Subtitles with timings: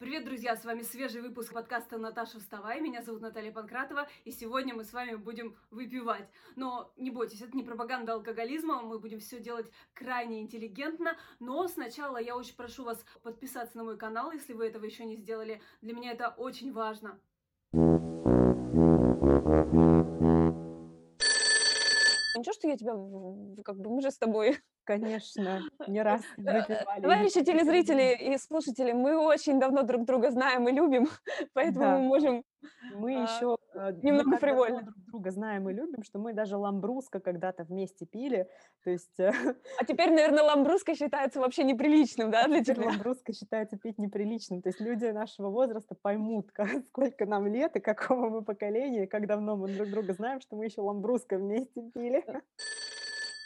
[0.00, 0.56] Привет, друзья!
[0.56, 4.94] С вами свежий выпуск подкаста «Наташа, вставай!» Меня зовут Наталья Панкратова, и сегодня мы с
[4.94, 6.26] вами будем выпивать.
[6.56, 12.16] Но не бойтесь, это не пропаганда алкоголизма, мы будем все делать крайне интеллигентно, но сначала
[12.16, 15.60] я очень прошу вас подписаться на мой канал, если вы этого еще не сделали.
[15.82, 17.20] Для меня это очень важно.
[22.40, 22.92] Ничего, что я тебя,
[23.64, 27.02] как бы, мы же с тобой Конечно, не раз выпивали.
[27.02, 31.08] Товарищи телезрители и слушатели, мы очень давно друг друга знаем и любим,
[31.52, 31.98] поэтому Да.
[31.98, 32.44] мы можем
[32.98, 34.82] Мы а, еще э, немного так давно фривольно.
[34.82, 38.48] друг друга знаем и любим, что мы даже ламбруско когда-то вместе пили.
[38.84, 39.32] То есть э,
[39.78, 42.86] А теперь, наверное, ламбруска считается вообще неприличным, да, для тебя?
[42.86, 44.62] ламбруско считается пить неприличным.
[44.62, 46.50] То есть люди нашего возраста поймут,
[46.88, 50.56] сколько нам лет и какого мы поколения, и как давно мы друг друга знаем, что
[50.56, 52.24] мы еще ламбруско вместе пили.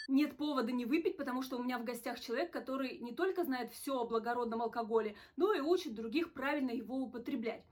[0.09, 3.73] Нет повода не выпить, потому что у меня в гостях человек, который не только знает
[3.73, 7.65] все о благородном алкоголе, но и учит других правильно его употреблять.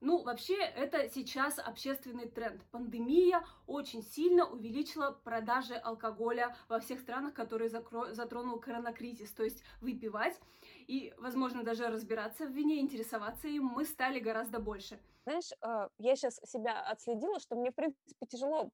[0.00, 2.62] Ну, вообще, это сейчас общественный тренд.
[2.70, 9.32] Пандемия очень сильно увеличила продажи алкоголя во всех странах, которые закро- затронул коронакризис.
[9.32, 10.38] То есть выпивать
[10.86, 15.00] и, возможно, даже разбираться в вине, интересоваться им мы стали гораздо больше.
[15.24, 18.70] Знаешь, а, я сейчас себя отследила, что мне, в принципе, тяжело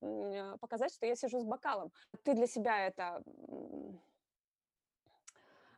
[0.61, 1.91] показать, что я сижу с бокалом.
[2.23, 3.23] Ты для себя это...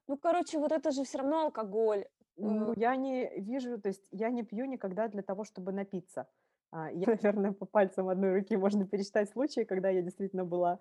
[0.08, 2.06] Ну, короче, вот это же все равно алкоголь.
[2.38, 6.28] Ну, Э, я не вижу, то есть я не пью никогда для того, чтобы напиться.
[6.72, 10.80] А, Я, наверное, по пальцам одной руки можно пересчитать случаи, когда я действительно была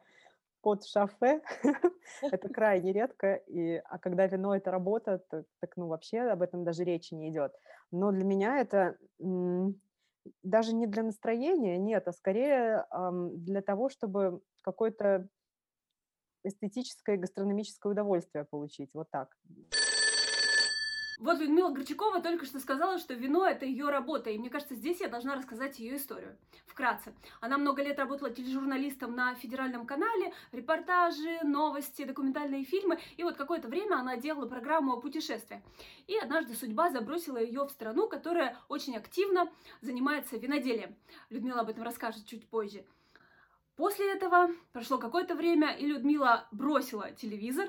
[0.63, 1.43] под шафе.
[2.23, 3.35] Это крайне редко.
[3.35, 7.31] И, а когда вино– это работа, то- так ну вообще об этом даже речи не
[7.31, 7.53] идет.
[7.93, 8.99] Но для меня это
[10.43, 15.29] даже не для настроения, нет, а скорее ам, для того, чтобы какое-то
[16.43, 18.91] эстетическое и гастрономическое удовольствие получить.
[18.95, 19.37] Вот так.
[21.19, 25.01] Вот Людмила Горчакова только что сказала, что вино это ее работа, и мне кажется, здесь
[25.01, 26.37] я должна рассказать ее историю.
[26.67, 27.15] Вкратце.
[27.41, 33.69] Она много лет работала тележурналистом на федеральном канале, репортажи, новости, документальные фильмы, и вот какое-то
[33.69, 35.63] время она делала программу о путешествиях.
[36.07, 40.95] И однажды судьба забросила ее в страну, которая очень активно занимается виноделием.
[41.31, 42.85] Людмила об этом расскажет чуть позже.
[43.77, 47.69] После этого прошло какое-то время, и Людмила бросила телевизор,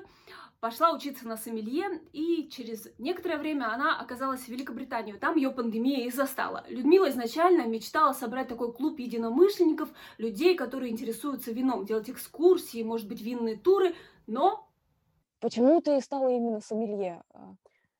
[0.61, 5.13] пошла учиться на сомелье, и через некоторое время она оказалась в Великобритании.
[5.13, 6.63] Там ее пандемия и застала.
[6.69, 13.21] Людмила изначально мечтала собрать такой клуб единомышленников, людей, которые интересуются вином, делать экскурсии, может быть,
[13.21, 13.93] винные туры,
[14.27, 14.63] но
[15.39, 17.21] Почему ты стала именно сомелье?
[17.31, 17.53] А,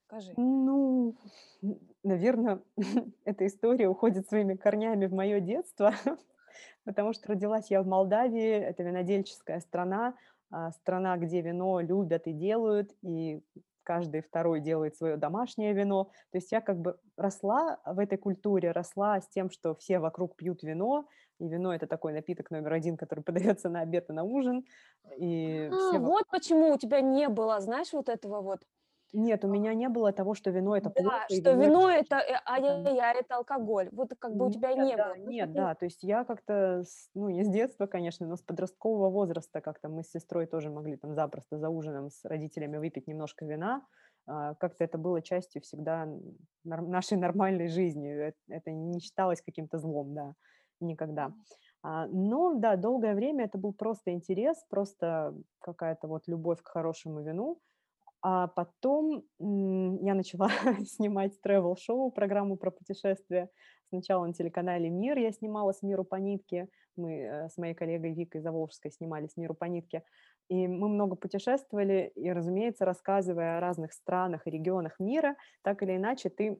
[0.07, 0.33] Скажи.
[0.37, 1.15] Ну,
[2.03, 2.63] наверное,
[3.25, 5.93] эта история уходит своими корнями в мое детство,
[6.83, 10.15] потому что родилась я в Молдавии, это винодельческая страна,
[10.49, 13.41] а, страна, где вино любят и делают, и
[13.83, 16.05] каждый второй делает свое домашнее вино.
[16.31, 20.35] То есть я как бы росла в этой культуре, росла с тем, что все вокруг
[20.35, 21.07] пьют вино,
[21.39, 23.23] и вино это такой напиток номер один, который
[23.59, 24.65] подается на обед и на ужин.
[25.17, 28.61] И А, все во- вот почему у тебя не было, знаешь, вот этого вот.
[29.13, 32.17] Нет, у меня не было того, что вино это Да, плохо, что вино вино это
[32.17, 33.89] э, ай-яй-яй, это алкоголь.
[33.91, 35.15] Вот как бы у тебя Нет, не да, было.
[35.17, 36.83] Нет, да, то есть я как-то,
[37.15, 40.97] ну, не с детства, конечно, но с подросткового возраста как-то мы с сестрой тоже могли
[40.97, 43.87] там запросто за ужином с родителями выпить немножко вина,
[44.27, 46.09] а, как-то это было частью всегда
[46.65, 50.33] нашей нормальной жизни, э- это не считалось каким-то злом, да,
[50.81, 51.33] никогда.
[51.81, 57.21] А, Но, да, долгое время это был просто интерес, просто какая-то вот любовь к хорошему
[57.21, 57.61] вину,
[58.29, 60.49] а потом я начала
[60.85, 63.49] снимать travel-шоу, программу про путешествия.
[63.87, 66.67] Сначала на телеканале «Мир» я снимала «С миру по нитке».
[66.97, 70.03] Мы э, с моей коллегой Викой Заволжской снимали «С миру по нитке».
[70.49, 75.95] И мы много путешествовали, и, разумеется, рассказывая о разных странах и регионах мира, так или
[75.95, 76.59] иначе ты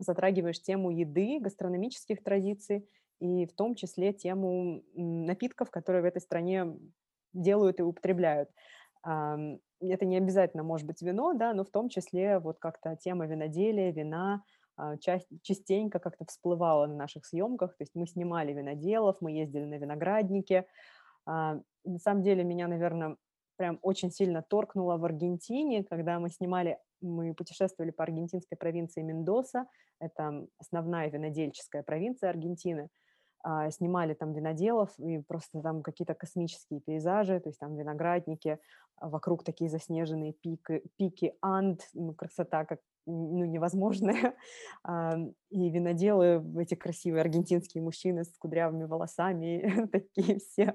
[0.00, 6.76] затрагиваешь тему еды, гастрономических традиций, и в том числе тему напитков, которые в этой стране
[7.32, 8.50] делают и употребляют.
[9.80, 13.92] Это не обязательно может быть вино, да, но в том числе вот как-то тема виноделия,
[13.92, 14.42] вина
[14.76, 17.76] а, часть, частенько как-то всплывала на наших съемках.
[17.76, 20.66] То есть мы снимали виноделов, мы ездили на виноградники.
[21.26, 23.16] А, На самом деле меня, наверное,
[23.56, 29.66] прям очень сильно торкнуло в Аргентине, когда мы снимали, мы путешествовали по аргентинской провинции Мендоса,
[30.00, 32.88] это основная винодельческая провинция Аргентины,
[33.70, 38.58] снимали там виноделов, и просто там какие-то космические пейзажи, то есть там виноградники,
[38.96, 44.34] а вокруг такие заснеженные пики, пики Анд, ну, красота как ну, невозможная,
[44.84, 45.16] А,
[45.50, 50.74] и виноделы, эти красивые аргентинские мужчины с кудрявыми волосами, такие все,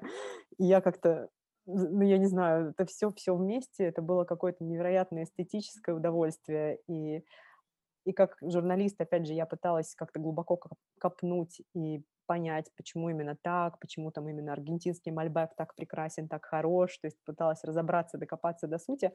[0.57, 1.30] и я как-то
[1.65, 7.24] ну, я не знаю, это все, все вместе, это было какое-то невероятное эстетическое удовольствие, и
[8.06, 10.60] И как журналист, опять же, я пыталась как-то глубоко
[11.00, 16.98] копнуть и понять, почему именно так, почему там именно аргентинский мальбек так прекрасен, так хорош,
[16.98, 19.12] то есть пыталась разобраться, докопаться до сути.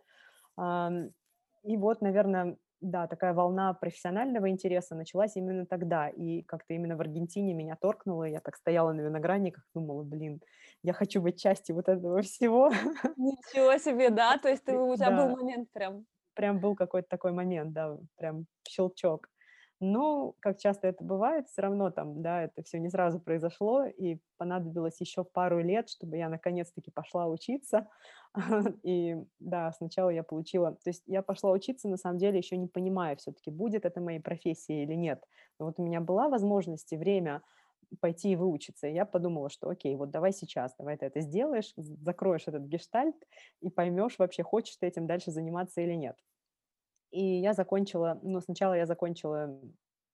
[1.65, 6.09] И вот, наверное, да, такая волна профессионального интереса началась именно тогда.
[6.09, 8.25] И как-то именно в Аргентине меня торкнуло.
[8.25, 10.41] Я так стояла на виноградниках, думала, блин,
[10.83, 12.71] я хочу быть частью вот этого всего.
[13.17, 14.39] Ничего себе, да?
[14.39, 15.17] То есть ты, у тебя да.
[15.17, 16.05] был момент прям.
[16.35, 19.29] Прям был какой-то такой момент, да, прям щелчок.
[19.81, 24.19] Но, как часто это бывает, все равно там, да, это все не сразу произошло, и
[24.37, 27.89] понадобилось еще пару лет, чтобы я наконец-таки пошла учиться.
[28.83, 32.67] И да, сначала я получила, то есть я пошла учиться, на самом деле, еще не
[32.67, 35.23] понимая все-таки, будет это моей профессией или нет.
[35.61, 37.43] Но вот у меня была возможность и время
[38.01, 38.87] пойти и выучиться.
[38.89, 43.17] И я подумала, что окей, вот давай сейчас, давай ты это сделаешь, закроешь этот гештальт
[43.61, 46.17] и поймешь вообще, хочешь ты этим дальше заниматься или нет.
[47.11, 49.59] И я закончила, ну, сначала я закончила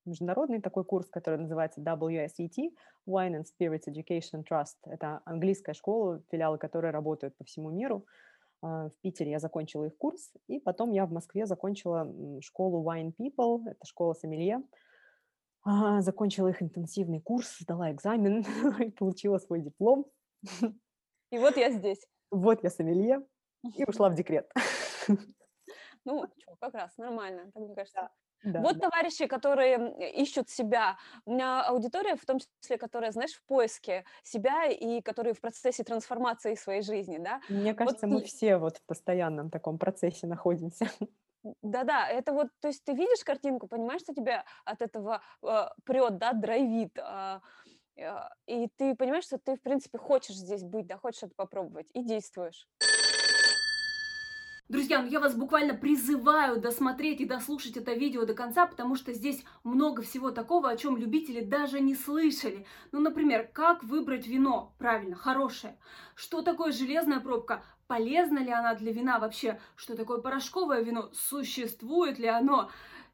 [0.05, 2.73] международный такой курс, который называется WSET,
[3.08, 4.76] Wine and Spirits Education Trust.
[4.85, 8.06] Это английская школа, филиалы которой работают по всему миру.
[8.62, 13.12] А, в Питере я закончила их курс, и потом я в Москве закончила школу Wine
[13.19, 14.62] People, это школа сомелье.
[15.64, 18.44] А, закончила их интенсивный курс, сдала экзамен
[18.81, 20.06] и получила свой диплом.
[21.31, 22.06] И вот я здесь.
[22.31, 23.23] Вот я сомелье
[23.76, 24.50] и ушла в декрет.
[26.04, 28.10] Ну, что, как раз нормально, так мне кажется.
[28.44, 28.90] Да, вот да.
[28.90, 30.98] товарищи, которые ищут себя.
[31.24, 35.82] У меня аудитория, в том числе, которая, знаешь, в поиске себя и которые в процессе
[35.82, 37.40] трансформации своей жизни, да.
[37.48, 40.86] Мне кажется, вот, мы все вот в постоянном таком процессе находимся.
[41.62, 46.16] Да-да, это вот, то есть ты видишь картинку, понимаешь, что тебя от этого э, прет,
[46.16, 47.40] да, драйвит, э,
[47.96, 51.86] э, и ты понимаешь, что ты, в принципе, хочешь здесь быть, да, хочешь это попробовать,
[51.92, 52.66] и действуешь.
[54.74, 59.12] Друзья, ну я вас буквально призываю досмотреть и дослушать это видео до конца, потому что
[59.12, 62.66] здесь много всего такого, о чем любители даже не слышали.
[62.90, 65.78] Ну, например, как выбрать вино правильно, хорошее.
[66.16, 67.62] Что такое железная пробка?
[67.86, 69.60] Полезна ли она для вина вообще?
[69.76, 71.08] Что такое порошковое вино?
[71.12, 72.68] Существует ли оно?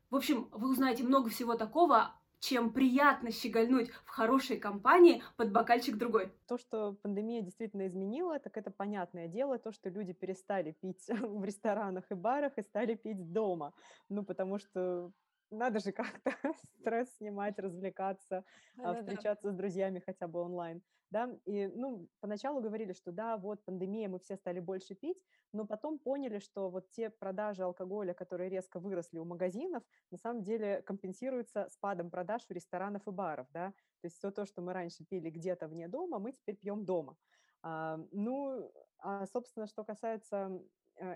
[0.08, 5.96] В общем, вы узнаете много всего такого, чем приятно щегольнуть в хорошей компании под бокальчик
[5.96, 6.32] другой.
[6.48, 11.44] То, что пандемия действительно изменила, так это понятное дело, то, что люди перестали пить в
[11.44, 13.72] ресторанах и барах и стали пить дома.
[14.08, 15.12] Ну, потому что
[15.50, 16.32] надо же как-то
[16.80, 18.44] стресс снимать, развлекаться,
[18.76, 19.52] да, встречаться да.
[19.52, 24.20] с друзьями хотя бы онлайн да, и, ну, поначалу говорили, что да, вот пандемия, мы
[24.20, 25.18] все стали больше пить,
[25.52, 30.42] но потом поняли, что вот те продажи алкоголя, которые резко выросли у магазинов, на самом
[30.42, 33.70] деле компенсируются спадом продаж у ресторанов и баров, да,
[34.00, 37.16] то есть все то, что мы раньше пили где-то вне дома, мы теперь пьем дома.
[37.62, 40.60] А, ну, а, собственно, что касается а,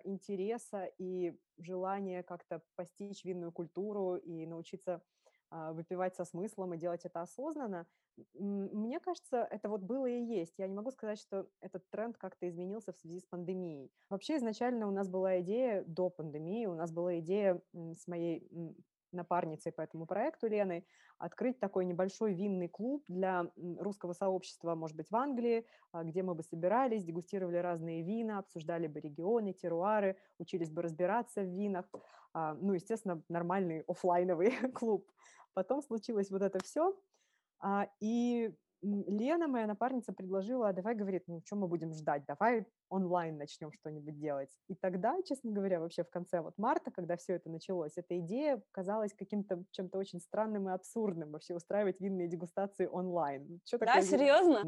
[0.05, 5.03] интереса и желания как-то постичь винную культуру и научиться
[5.51, 7.87] а, выпивать со смыслом и делать это осознанно,
[8.35, 10.55] мне кажется, это вот было и есть.
[10.59, 13.91] Я не могу сказать, что этот тренд как-то изменился в связи с пандемией.
[14.09, 18.49] Вообще изначально у нас была идея до пандемии, у нас была идея с моей
[19.15, 20.87] напарницей по этому проекту Леной
[21.19, 26.35] открыть такой небольшой винный клуб для русского сообщества, может быть, в Англии, а, где мы
[26.35, 31.87] бы собирались, дегустировали разные вина, обсуждали бы регионы, теруары, учились бы разбираться в винах.
[32.33, 35.11] А, ну, естественно, нормальный офлайновый клуб.
[35.55, 36.99] Потом случилось вот это все,
[37.61, 43.39] а, и Лена, моя напарница, предложила, давай, говорит, ну, что мы будем ждать, давай онлайн
[43.39, 44.51] начнем что-нибудь делать.
[44.69, 48.63] И тогда, честно говоря, вообще в конце вот марта, когда все это началось, эта идея
[48.73, 53.61] казалась каким-то чем-то очень странным и абсурдным вообще устраивать винные дегустации онлайн.
[53.65, 54.03] Что да, такое?
[54.03, 54.63] серьезно?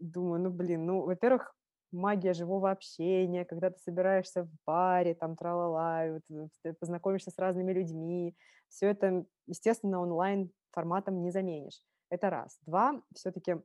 [0.00, 1.54] Думаю, ну, блин, ну, во-первых,
[1.92, 6.20] магия живого общения, когда ты собираешься в баре, там, тра-ла-ла,
[6.62, 8.34] ты познакомишься с разными людьми,
[8.68, 11.82] все это, естественно, онлайн форматом не заменишь.
[12.10, 12.58] Это раз.
[12.66, 13.56] Два, все-таки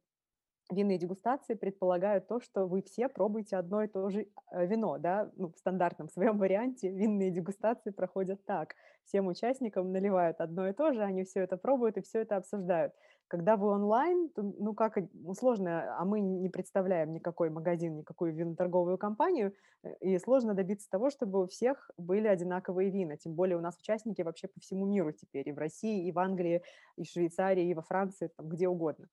[0.72, 5.32] винные дегустации предполагают то, что вы все пробуете одно и то же э, вино, да,
[5.36, 8.76] ну, в стандартном своем варианте винные дегустации проходят так.
[9.06, 12.94] Всем участникам наливают одно и то же, они все это пробуют и все это обсуждают.
[13.28, 18.36] Когда вы онлайн, то, ну, как, ну, сложно, а мы не представляем никакой магазин, никакую
[18.36, 23.58] виноторговую компанию, э, и сложно добиться того, чтобы у всех были одинаковые вина, тем более
[23.58, 26.62] у нас участники вообще по всему миру теперь, и в России, и в Англии,
[26.98, 29.08] и в Швейцарии, и во Франции, там, где угодно.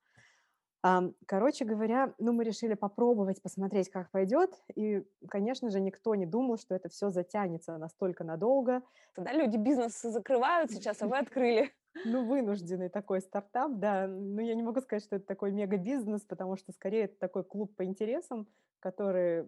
[1.26, 4.50] Короче говоря, ну, мы решили попробовать, посмотреть, как пойдет.
[4.74, 8.82] И, конечно же, никто не думал, что это все затянется настолько надолго.
[9.14, 11.70] Тогда люди бизнес закрывают сейчас, а вы открыли.
[12.04, 14.08] Ну, вынужденный такой стартап, да.
[14.08, 17.76] Но я не могу сказать, что это такой мега-бизнес, потому что скорее это такой клуб
[17.76, 18.48] по интересам,
[18.80, 19.46] который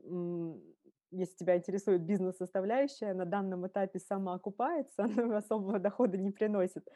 [1.14, 6.86] если тебя интересует бизнес-составляющая, на данном этапе самоокупается, но особого дохода не приносит.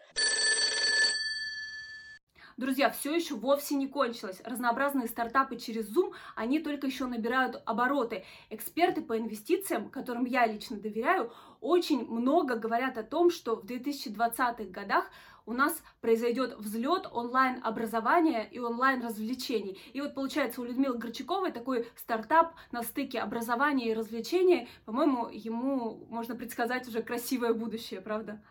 [2.58, 4.42] Друзья, все еще вовсе не кончилось.
[4.44, 8.24] Разнообразные стартапы через Zoom, они только еще набирают обороты.
[8.50, 14.64] Эксперты по инвестициям, которым я лично доверяю, очень много говорят о том, что в 2020-х
[14.64, 15.08] годах
[15.46, 19.80] у нас произойдет взлет онлайн-образования и онлайн-развлечений.
[19.92, 24.66] И вот получается у Людмилы Горчаковой такой стартап на стыке образования и развлечения.
[24.84, 28.42] По-моему, ему можно предсказать уже красивое будущее, правда?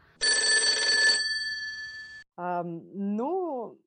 [2.39, 3.79] Um, ну,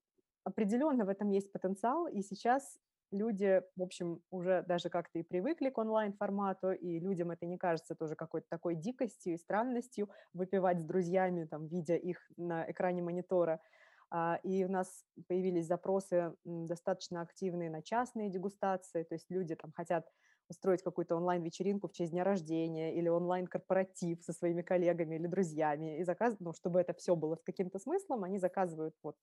[0.44, 2.78] определенно в этом есть потенциал, и сейчас
[3.12, 7.94] люди, в общем, уже даже как-то и привыкли к онлайн-формату, и людям это не кажется
[7.94, 13.61] тоже какой-то такой дикостью и странностью выпивать с друзьями, там, видя их на экране монитора.
[14.12, 19.73] А, и у нас появились запросы достаточно активные на частные дегустации, то есть люди там
[19.73, 20.09] хотят
[20.49, 26.02] устроить какую-то онлайн-вечеринку в честь дня рождения или онлайн-корпоратив со своими коллегами или друзьями, и
[26.02, 29.16] заказ, ну, чтобы это все было с каким-то смыслом, они заказывают вот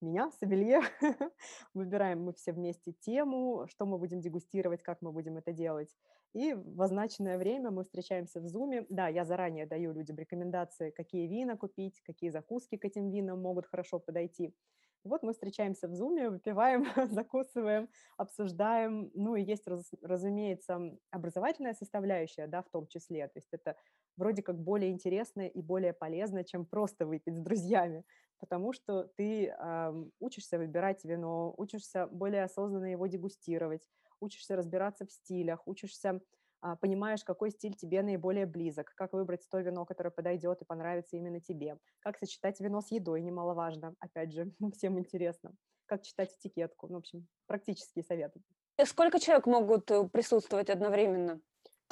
[0.00, 0.80] меня, сомелье.
[1.74, 5.94] Выбираем мы все вместе тему, что мы будем дегустировать, как мы будем это делать.
[6.32, 8.86] И в означенное время мы встречаемся в Zoom.
[8.88, 13.66] Да, я заранее даю людям рекомендации, какие вина купить, какие закуски к этим винам могут
[13.66, 14.54] хорошо подойти.
[15.02, 19.10] И вот мы встречаемся в Zoom, выпиваем, закусываем, обсуждаем.
[19.14, 20.78] Ну и есть, раз, разумеется,
[21.10, 23.26] образовательная составляющая, да, в том числе.
[23.28, 23.76] То есть это
[24.16, 28.04] вроде как более интересно и более полезно, чем просто выпить с друзьями,
[28.40, 33.88] потому что ты э, учишься выбирать вино, учишься более осознанно его дегустировать,
[34.20, 36.20] учишься разбираться в стилях, учишься
[36.62, 41.16] а, понимаешь, какой стиль тебе наиболее близок, как выбрать то вино, которое подойдет и понравится
[41.16, 45.52] именно тебе, как сочетать вино с едой, немаловажно, опять же, всем интересно,
[45.86, 48.42] как читать этикетку, ну, в общем, практические советы.
[48.84, 51.40] Сколько человек могут э, присутствовать одновременно?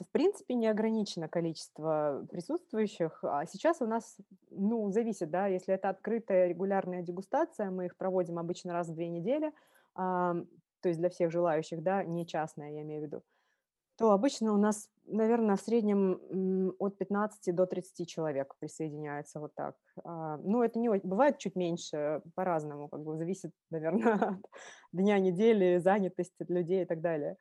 [0.05, 3.21] В принципе, неограничено количество присутствующих.
[3.23, 4.19] А сейчас у нас,
[4.51, 9.09] ну, зависит, да, если это открытая регулярная дегустация, мы их проводим обычно раз в две
[9.09, 9.53] недели,
[9.95, 10.35] а,
[10.81, 13.23] то есть для всех желающих, да, не частная, я имею в виду
[13.99, 19.75] то обычно у нас, наверное, в среднем от 15 до 30 человек присоединяется вот так.
[20.05, 24.39] А, ну, это не бывает чуть меньше, по-разному, как бы зависит, наверное, от
[24.93, 27.37] дня недели, занятости людей и так далее.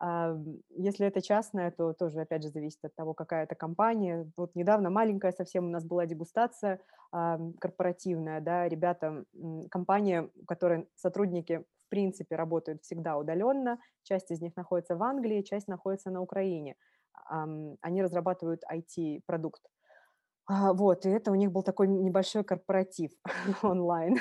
[0.00, 0.36] А
[0.70, 4.30] если это частная, то тоже, опять же, зависит от того, какая это компания.
[4.36, 6.80] Вот недавно маленькая совсем у нас была дегустация
[7.10, 9.24] корпоративная, да, ребята,
[9.70, 13.78] компания, у которой сотрудники принципе работают всегда удаленно.
[14.02, 16.76] Часть из них находится в Англии, часть находится на Украине.
[17.28, 19.62] Они разрабатывают IT-продукт.
[20.46, 23.12] А, вот, и это у них был такой небольшой корпоратив
[23.62, 24.18] онлайн.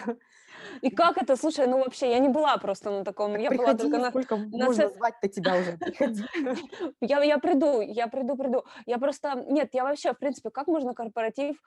[0.81, 1.35] И как это?
[1.35, 3.33] Слушай, ну вообще, я не была просто на таком.
[3.33, 4.09] Так я приходи, была только на...
[4.09, 5.77] сколько на можно сет- звать-то тебя уже.
[7.01, 8.63] Я, я приду, я приду, приду.
[8.85, 9.45] Я просто...
[9.47, 11.57] Нет, я вообще, в принципе, как можно корпоратив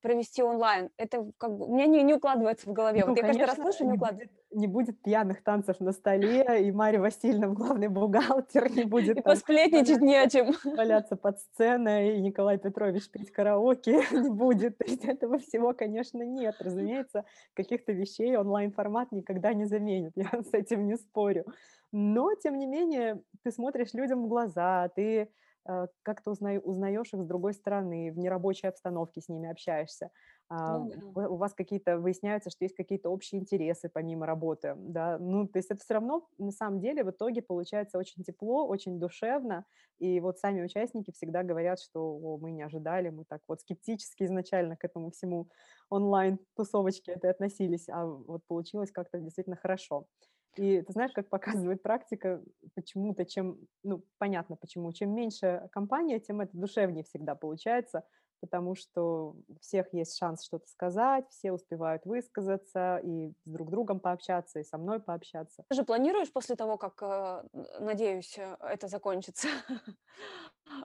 [0.00, 0.90] провести онлайн?
[0.96, 1.66] Это как бы...
[1.66, 3.00] У меня не, не укладывается в голове.
[3.00, 4.36] Ну, вот я каждый раз конечно, слышу, не укладывается.
[4.52, 9.32] не будет пьяных танцев на столе, и Марья Васильевна, главный бухгалтер, не будет И там
[9.34, 10.52] посплетничать не о чем.
[10.64, 14.78] валяться под сценой, и Николай Петрович петь караоке не будет.
[14.78, 16.56] То есть этого всего, конечно, нет.
[16.60, 21.44] Разумеется, каких-то вещей онлайн-формат никогда не заменит, я с этим не спорю.
[21.92, 25.30] Но, тем не менее, ты смотришь людям в глаза, ты
[25.68, 30.10] э, как-то узна- узнаешь их с другой стороны, в нерабочей обстановке с ними общаешься.
[30.54, 31.02] А, Ну да.
[31.14, 35.58] у у вас какие-то, выясняются, что есть какие-то общие интересы помимо работы, да, ну, то
[35.58, 39.64] есть это все равно, на самом деле, в итоге получается очень тепло, очень душевно,
[39.98, 44.24] и вот сами участники всегда говорят, что «О, мы не ожидали, мы так вот скептически
[44.24, 45.48] изначально к этому всему
[45.90, 50.08] онлайн-тусовочке это относились, а вот получилось как-то действительно хорошо.
[50.56, 52.42] И ты знаешь, как показывает практика,
[52.74, 58.04] почему-то чем, ну, понятно почему, чем меньше компания, тем это душевнее всегда получается,
[58.42, 64.00] потому что у всех есть шанс что-то сказать, все успевают высказаться и с друг другом
[64.00, 65.64] пообщаться, и со мной пообщаться.
[65.68, 67.44] Ты же планируешь после того, как, э,
[67.78, 69.46] надеюсь, э, это закончится,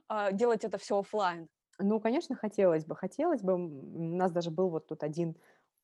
[0.08, 1.50] а, делать это все оффлайн?
[1.80, 3.56] Ну, конечно, хотелось бы, хотелось бы.
[3.56, 5.36] У нас даже был вот тут один,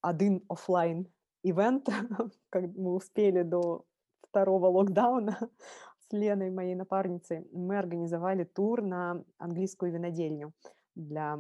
[0.02, 1.12] один оффлайн
[1.42, 1.90] ивент,
[2.50, 3.84] как мы успели до
[4.22, 5.40] второго локдауна
[5.98, 7.48] с Леной, моей напарницей.
[7.52, 10.54] Мы организовали тур на английскую винодельню
[10.96, 11.38] для,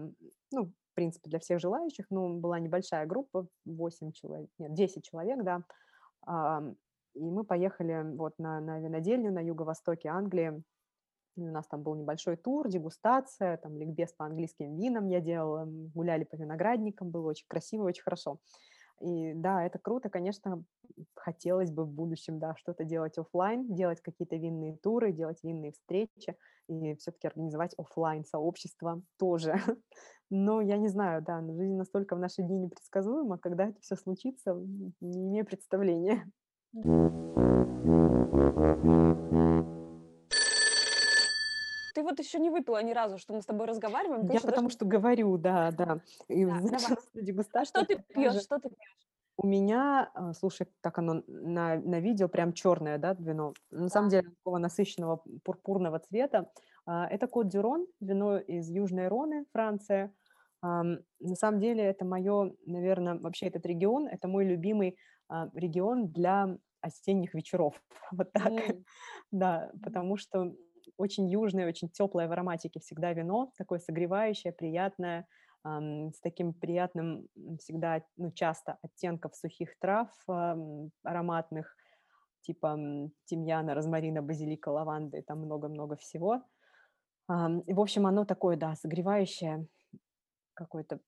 [0.51, 2.05] ну, в принципе, для всех желающих.
[2.10, 5.63] Ну, была небольшая группа, 8 человек, нет, 10 человек, да.
[7.15, 10.63] И мы поехали вот на, на винодельню на юго-востоке Англии.
[11.36, 16.24] У нас там был небольшой тур, дегустация, там ликбез по английским винам я делала, гуляли
[16.24, 18.39] по виноградникам, было очень красиво, очень хорошо.
[19.01, 20.63] И да, это круто, конечно,
[21.15, 26.38] хотелось бы в будущем, да, что-то делать оффлайн, делать какие-то винные туры, делать винные встречи
[26.67, 29.55] и все-таки организовать оффлайн сообщество тоже.
[30.29, 34.53] Но я не знаю, да, жизнь настолько в наши дни непредсказуема, когда это все случится,
[35.01, 36.25] не имею представления.
[42.13, 44.25] Вот еще не выпила ни разу, что мы с тобой разговариваем.
[44.27, 46.00] Я потому даже- что говорю, да, да.
[46.27, 46.84] И Да, знаешь,
[47.67, 48.34] что ты пьешь?
[48.34, 48.98] же- Что ты пьешь?
[49.36, 53.53] У меня, а, слушай, так оно на, на видео прям черное, да, вино.
[53.72, 56.51] На самом деле такого насыщенного пурпурного цвета.
[56.86, 60.13] А, Это Кот Дюрон, вино из Южной Роны, Франция.
[60.62, 66.58] На самом деле это мое, наверное, вообще этот регион, это мой любимый а, регион для
[66.82, 67.82] осенних вечеров.
[68.12, 68.51] Вот так.
[68.51, 68.86] М,
[69.32, 70.53] Да, потому что
[70.97, 75.27] очень южное, очень теплое в ароматике всегда вино, такое согревающее, приятное,
[75.65, 77.27] с таким приятным
[77.59, 80.09] всегда, ну, часто оттенков сухих трав
[81.03, 81.75] ароматных,
[82.41, 82.77] типа
[83.25, 86.41] тимьяна, розмарина, базилика, лаванды, там много-много всего.
[87.27, 89.65] В общем, оно такое, да, согревающее,
[90.53, 91.00] какое-то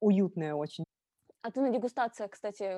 [0.00, 0.83] уютное очень.
[1.44, 2.72] А ты на дегустациях, кстати,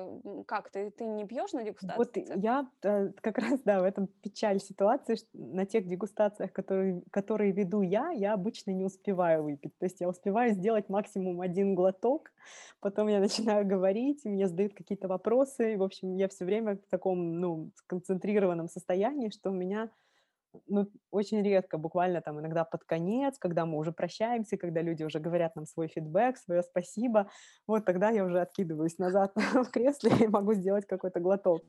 [0.45, 0.69] как?
[0.71, 2.37] Ты, ты не пьешь на Вот дегустациях?
[2.43, 7.53] я э, как раз, да, в этом печаль ситуации, что на тех дегустациях, которые, которые
[7.53, 9.71] веду я, я обычно не успеваю выпить.
[9.77, 12.29] То есть я успеваю сделать максимум один глоток,
[12.81, 15.77] потом я начинаю говорить, мне задают какие-то вопросы.
[15.77, 19.91] В общем, я все время в таком, ну, сконцентрированном состоянии, что у меня
[20.67, 25.19] ну, очень редко, буквально там иногда под конец, когда мы уже прощаемся, когда люди уже
[25.19, 27.29] говорят нам свой фидбэк, свое спасибо,
[27.67, 31.61] вот тогда я уже откидываюсь назад в кресле и могу сделать какой-то глоток.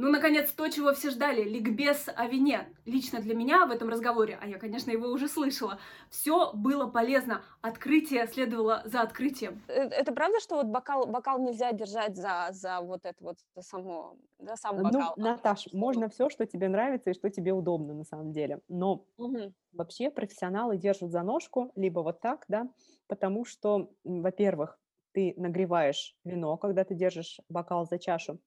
[0.00, 2.74] Ну, наконец, то, чего все ждали, ликбез о вине.
[2.86, 5.78] Лично для меня в этом разговоре, а я, конечно, его уже слышала,
[6.10, 7.44] все было полезно.
[7.60, 9.62] Открытие следовало за открытием.
[9.68, 13.62] Э, Это правда, что вот бокал, бокал нельзя держать за, за вот это вот, за
[13.62, 15.18] само, за сам Ну, бокал?
[15.20, 15.72] а Наташ, условно?
[15.72, 19.52] можно все, что тебе нравится и что тебе удобно на самом деле, но Мгм.
[19.72, 22.70] вообще профессионалы держат за ножку, либо вот так, да,
[23.08, 24.78] потому что, во-первых,
[25.12, 28.40] ты нагреваешь вино, когда ты держишь бокал за чашу,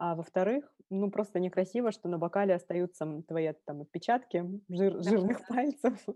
[0.00, 5.38] а во-вторых, ну просто некрасиво, что на бокале остаются твои там отпечатки жир- Да, жирных
[5.38, 5.46] да.
[5.48, 6.06] пальцев,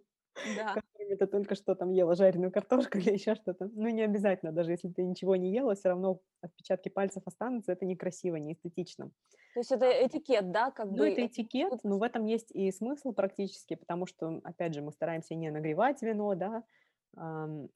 [0.45, 0.75] Да.
[0.75, 3.71] которыми ты только что там ела жареную картошку или еще что-то.
[3.75, 7.85] Ну не обязательно, даже если ты ничего не ела, все равно отпечатки пальцев останутся, это
[7.85, 9.11] некрасиво, неэстетично.
[9.53, 11.09] То есть это этикет, да, как Ну, бы?
[11.09, 15.35] это этикет, но в этом есть и смысл практически, потому что, опять же, мы стараемся
[15.35, 16.65] не нагревать вино, да,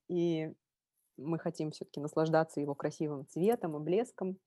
[0.09, 0.52] и
[1.16, 4.38] мы хотим все-таки наслаждаться его красивым цветом и блеском,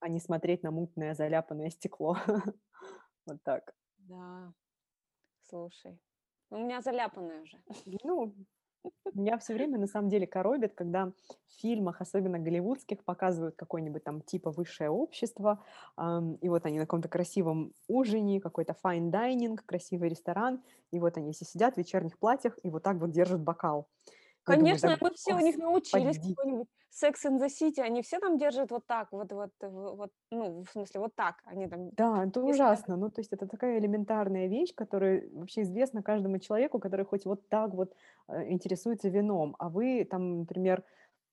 [0.00, 2.16] а не смотреть на мутное заляпанное стекло.
[3.26, 3.72] Вот так.
[3.98, 4.52] Да.
[5.42, 5.98] Слушай,
[6.50, 7.62] у меня заляпанное уже.
[8.04, 8.34] Ну,
[9.14, 11.12] меня все время на самом деле коробит, когда
[11.46, 15.64] в фильмах, особенно голливудских, показывают какое-нибудь там типа высшее общество,
[15.96, 21.16] ам, и вот они на каком-то красивом ужине, какой-то fine dining, красивый ресторан, и вот
[21.16, 23.88] они все сидят в вечерних платьях и вот так вот держат бокал.
[24.48, 26.18] Я думаю, Конечно, да мы все у них научились.
[26.18, 30.62] Какой-нибудь Sex in the City, они все там держат вот так, вот, вот, вот, ну,
[30.64, 31.36] в смысле, вот так.
[31.44, 32.96] Они там Да, это ужасно.
[32.96, 37.48] Ну, то есть это такая элементарная вещь, которая вообще известна каждому человеку, который хоть вот
[37.48, 37.94] так вот
[38.28, 39.54] э, интересуется вином.
[39.58, 40.84] А вы там, например,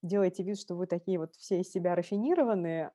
[0.02, 2.92] делаете вид, что вы такие вот все из себя рафинированные.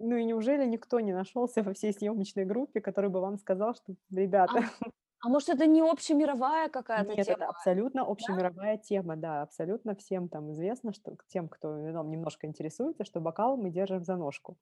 [0.00, 3.94] Ну и неужели никто не нашелся во всей съемочной группе, который бы вам сказал, что,
[4.10, 4.86] ребята, А
[5.28, 7.50] может, это не общемировая какая-то нет, это тема?
[7.50, 13.20] абсолютно общемировая тема, да, абсолютно всем там известно, что тем, кто вином немножко интересуется, что
[13.20, 14.56] бокал мы держим за ножку.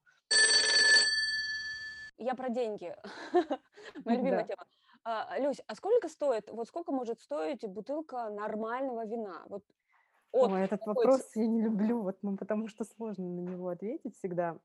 [2.18, 2.94] Я про деньги.
[4.05, 4.44] Моя любимая Да.
[4.44, 4.64] тема.
[5.05, 9.42] А, Люсь, а сколько стоит, вот сколько может стоить бутылка нормального вина?
[9.48, 9.64] Вот
[10.31, 14.16] от Ой, этот вопрос я не люблю, вот, ну, потому что сложно на него ответить
[14.16, 14.59] всегда.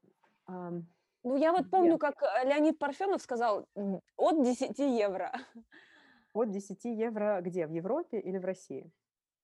[0.47, 3.67] Ну, я вот помню, как э, Леонид Парфенов сказал,
[4.15, 5.33] от 10 евро.
[6.38, 7.65] От 10 евро где?
[7.65, 8.91] В Европе или в России?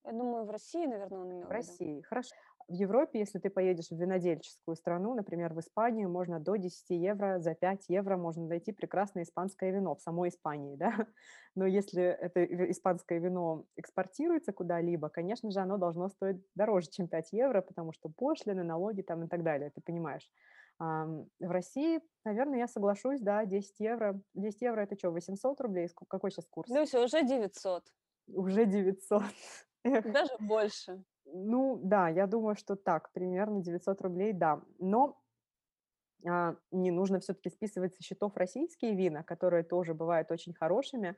[0.06, 1.80] Я думаю, в России, наверное, он имел В в виду.
[1.80, 2.36] России, хорошо.
[2.68, 7.40] В Европе, если ты поедешь в винодельческую страну, например, в Испанию, можно до 10 евро,
[7.40, 10.94] за 5 евро можно найти прекрасное испанское вино в самой Испании, да.
[11.56, 17.34] Но если это испанское вино экспортируется куда-либо, конечно же, оно должно стоить дороже, чем 5
[17.34, 20.30] евро, потому что пошлины, налоги там и так далее, ты понимаешь.
[20.80, 24.20] В России, наверное, я соглашусь, да, 10 евро.
[24.34, 25.90] 10 евро это что, 800 рублей?
[26.08, 26.70] Какой сейчас курс?
[26.70, 27.84] Люся, уже 900,
[28.28, 29.24] Уже 900.
[29.84, 30.12] Эх.
[30.12, 31.04] даже больше.
[31.26, 34.62] Ну, да, я думаю, что так, примерно 900 рублей, да.
[34.80, 35.22] Но
[36.26, 41.18] а, не нужно все-таки списывать со счетов российские вина, которые тоже бывают очень хорошими,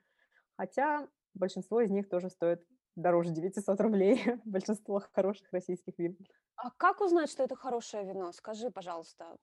[0.58, 2.66] хотя большинство из них тоже стоит
[2.96, 6.18] дороже 900 рублей, большинство хороших российских вин.
[6.56, 8.32] А как узнать, что это хорошее вино?
[8.32, 9.38] Скажи, пожалуйста.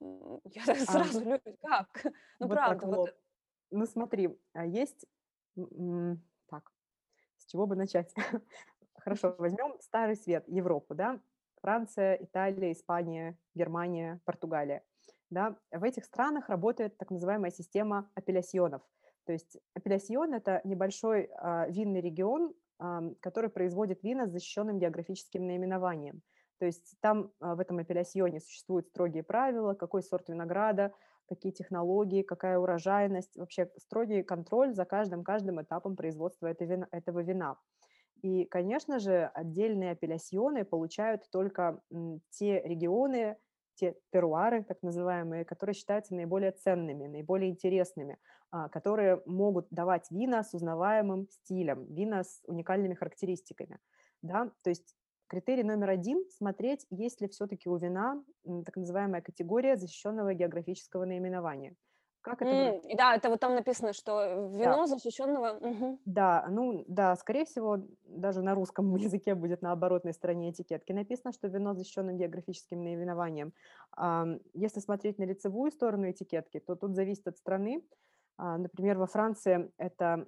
[0.45, 1.87] Я так А, сразу, лю- как?
[2.39, 3.15] Ну, вот так правда, в вот.
[3.71, 5.05] Ну, смотри, а есть...
[5.55, 6.71] Так,
[7.37, 8.13] с чего бы начать?
[8.97, 11.19] Хорошо, возьмем Старый Свет, Европу, да?
[11.61, 14.83] Франция, Италия, Испания, Германия, Португалия.
[15.29, 15.57] Да?
[15.71, 18.81] В этих странах работает так называемая система апелляционов.
[19.25, 26.21] То есть апелляцион– это небольшой а, винный регион, который производит вина с защищенным географическим наименованием.
[26.59, 30.93] То есть там а, в этом апелляционе существуют строгие правила, какой сорт винограда,
[31.27, 37.57] какие технологии, какая урожайность, вообще строгий контроль за каждым, каждым этапом производства этого вина.
[38.21, 41.81] И, конечно же, отдельные апелляционы получают только
[42.29, 43.37] те регионы,
[43.75, 48.17] те теруары, так называемые, которые считаются наиболее ценными, наиболее интересными,
[48.51, 53.79] а, которые могут давать вина с узнаваемым стилем, вина с уникальными характеристиками.
[54.21, 54.51] Да?
[54.61, 54.95] То есть
[55.27, 58.23] критерий номер один– смотреть, есть ли все-таки у вина
[58.65, 61.75] так называемая категория защищенного географического наименования.
[62.23, 64.75] Как это М, и Да, это вот там написано, что Да.
[64.75, 65.59] вино защищенного.
[65.59, 65.99] Мгм.
[66.05, 71.31] Да, ну да, скорее всего, даже на русском языке будет на оборотной стороне этикетки написано,
[71.31, 73.53] что вино защищенным географическим наименованием.
[73.91, 77.85] Ам, Если смотреть на лицевую сторону этикетки, то тут зависит от страны.
[78.37, 80.27] А, Например, во Франции это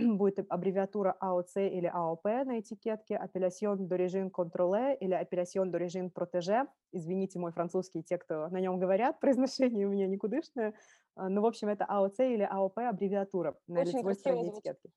[0.18, 6.64] будет аббревиатура АОЦ или АОП на этикетке, Appellation d'origine contrôlée или Appellation d'origine protégée.
[6.92, 10.74] Извините, мой французский, те, кто на нем говорят, произношение у меня никудышное.
[11.16, 14.90] А, Ну, в общем, это АОЦ или АОП аббревиатура на Очень лицевой стороне этикетки.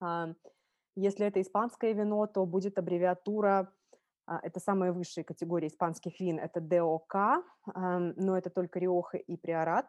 [0.00, 0.28] А,
[0.96, 3.72] Если это испанское вино, то будет аббревиатура,
[4.26, 9.86] а, это самая высшая категория испанских вин, это ДОК, но это только Риоха и Приорат,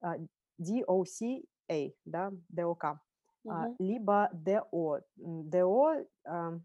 [0.00, 0.16] а,
[0.60, 3.00] DOCA, да, ДОК,
[3.46, 3.76] а, Мгм.
[3.78, 5.00] либо ДО.
[5.16, 6.58] ДО а,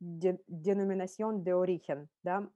[0.00, 2.48] де- Denominación de Origen, да,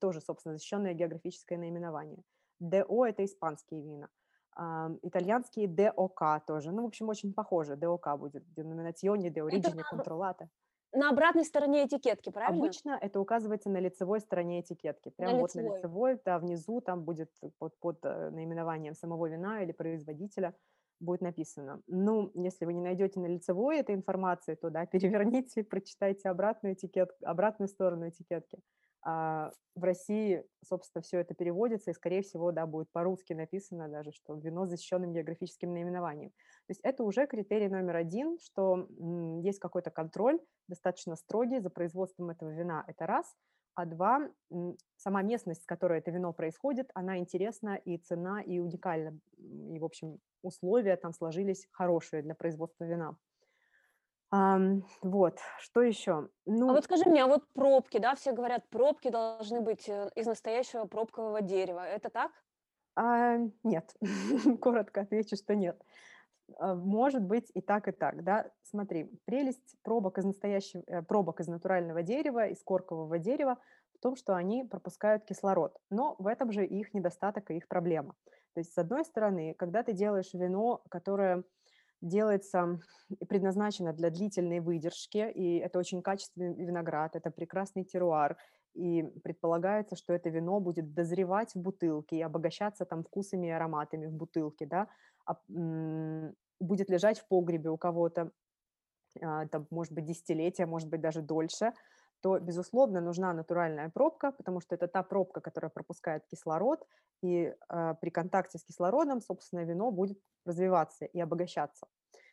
[0.00, 2.22] тоже, собственно, защищенное географическое наименование.
[2.60, 4.08] ДО– это испанские вина.
[4.56, 6.70] Ам, Итальянские ДОК тоже.
[6.70, 7.76] Ну, в общем, очень похоже.
[7.76, 8.44] ДОК будет.
[8.56, 10.46] De Origine на- Controllata.
[10.96, 12.62] На обратной стороне этикетки, правильно?
[12.62, 15.12] Обычно это указывается на лицевой стороне этикетки.
[15.18, 16.20] На Прям вот на лицевой.
[16.24, 20.54] да, внизу там будет под, под э, наименованием самого вина или производителя
[21.00, 21.82] будет написано.
[21.86, 27.16] Ну, если вы не найдете на лицевой этой информации, то да, переверните, прочитайте обратную этикетку,
[27.24, 28.58] обратную сторону этикетки.
[29.06, 34.12] А в России, собственно, все это переводится, и, скорее всего, да, будет по-русски написано даже,
[34.12, 36.30] что вино с защищенным географическим наименованием.
[36.30, 38.88] То есть это уже критерий номер один, что
[39.42, 43.34] есть какой-то контроль, достаточно строгий за производством этого вина, это раз.
[43.74, 44.30] А два,
[44.96, 49.18] сама местность, с которой это вино происходит, она интересна и цена, и уникальна.
[49.38, 53.16] И, в общем, условия там сложились хорошие для производства вина.
[54.30, 56.28] Ам, вот, что еще?
[56.44, 60.10] Ну, А вот скажи мне, а вот пробки, да, все говорят, пробки должны быть э,
[60.16, 61.86] из настоящего пробкового дерева.
[61.86, 62.32] Это так?
[62.96, 63.94] А, нет,
[64.60, 65.80] коротко отвечу, что нет.
[66.58, 68.50] А, Может быть и так, и так, да.
[68.62, 73.58] Смотри, прелесть пробок из настоящего, э, пробок из натурального дерева, из коркового дерева
[73.94, 75.78] в том, что они пропускают кислород.
[75.90, 78.14] Но в этом же их недостаток и их проблема.
[78.54, 81.44] То есть, с одной стороны, когда ты делаешь вино, которое
[82.02, 88.36] делается и предназначено для длительной выдержки, и это очень качественный виноград, это прекрасный теруар,
[88.74, 94.06] и предполагается, что это вино будет дозревать в бутылке и обогащаться там вкусами и ароматами
[94.06, 94.88] в бутылке, да,
[95.26, 95.36] а,
[96.60, 98.32] будет лежать в погребе у кого-то,
[99.22, 101.72] а, там, может быть, десятилетия, может быть, даже дольше,
[102.22, 106.86] то, безусловно, нужна натуральная пробка, потому что это та пробка, которая пропускает кислород,
[107.22, 111.86] и а, при контакте с кислородом, собственно, вино будет развиваться и обогащаться.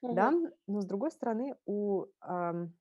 [0.09, 0.51] Да, Мгм.
[0.67, 2.73] но с другой стороны, у, ам,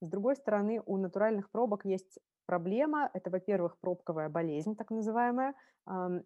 [0.00, 3.10] с другой стороны, у натуральных пробок есть проблема.
[3.12, 5.54] Это, во-первых, пробковая болезнь, так называемая.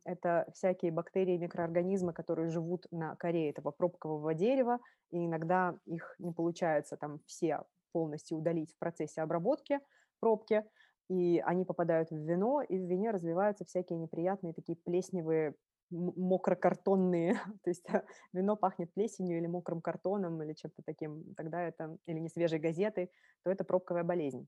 [0.04, 4.78] Это всякие бактерии, микроорганизмы, которые живут на коре этого пробкового дерева,
[5.10, 9.80] и иногда их не получается там все полностью удалить в процессе обработки
[10.20, 10.64] пробки,
[11.08, 15.54] и они попадают в вино, и в вине развиваются всякие неприятные такие плесневые,
[15.90, 21.98] мокрокартонные, то есть а, вино пахнет плесенью или мокрым картоном или чем-то таким, тогда это,
[22.06, 23.10] или не свежей газетой,
[23.42, 24.46] то это пробковая болезнь.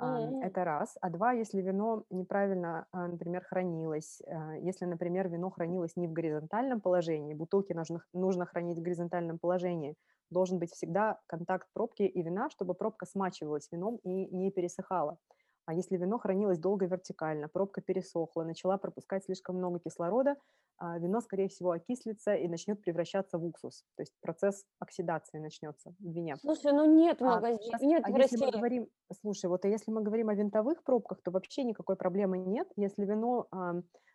[0.00, 0.34] М.
[0.40, 0.96] Это раз.
[1.00, 6.12] А два, если вино неправильно, а, например, хранилось, а, если, например, вино хранилось не в
[6.12, 9.96] горизонтальном положении, бутылки нужно, нужно хранить в горизонтальном положении,
[10.30, 15.18] должен быть всегда контакт пробки и вина, чтобы пробка смачивалась вином и не пересыхала.
[15.68, 20.36] А если вино хранилось долго вертикально, пробка пересохла, начала пропускать слишком много кислорода,
[20.78, 23.84] а, вино, скорее всего, окислится и начнет превращаться в уксус.
[23.94, 26.36] То есть процесс оксидации начнется в вине.
[26.40, 27.42] Слушай, ну нет в А,
[27.82, 28.58] нет а в если мы России.
[28.58, 28.88] говорим,
[29.20, 32.68] слушай, вот а если мы говорим о винтовых пробках, то вообще никакой проблемы нет.
[32.76, 33.46] Если вино,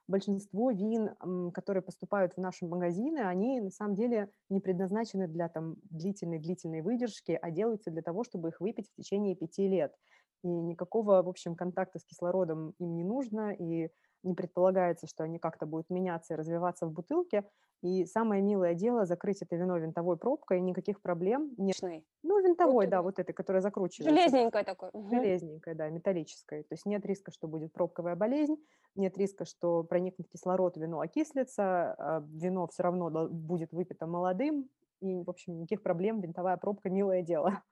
[0.07, 1.11] большинство вин,
[1.53, 7.37] которые поступают в наши магазины, они на самом деле не предназначены для там длительной-длительной выдержки,
[7.39, 9.93] а делаются для того, чтобы их выпить в течение пяти лет.
[10.43, 13.89] И никакого, в общем, контакта с кислородом им не нужно, и
[14.23, 17.45] не предполагается, что они как-то будут меняться и развиваться в бутылке.
[17.81, 21.51] И самое милое дело закрыть это вино винтовой пробкой, никаких проблем.
[21.57, 22.05] Обычный.
[22.23, 24.15] Ну, винтовой, Вот, да, вот этой, которая закручивается.
[24.15, 24.91] Железненькое такое.
[24.93, 25.09] Мгм.
[25.09, 26.63] Железненькой, да, металлической.
[26.63, 28.55] То есть нет риска, что будет пробковая болезнь,
[28.95, 34.69] нет риска, что проникнет кислород, вино окислится, а вино все равно будет выпито молодым,
[35.01, 37.63] и, в общем, никаких проблем, винтовая пробка– милое дело.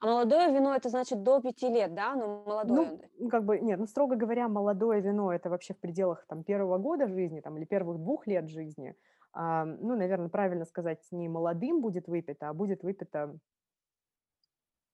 [0.00, 2.14] А молодое вино это значит до пяти лет, да?
[2.14, 3.00] Ну, молодое.
[3.18, 6.78] Ну, как бы, нет, ну, строго говоря, молодое вино– это вообще в пределах там первого
[6.78, 8.94] года жизни, там, или первых двух лет жизни.
[9.32, 13.38] А, ну, наверное, правильно сказать, не молодым будет выпито, а будет выпито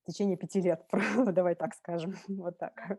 [0.02, 0.86] в течение пяти лет,
[1.32, 2.98] давай так скажем, вот так.